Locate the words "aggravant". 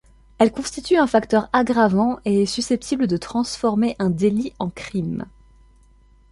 1.53-2.17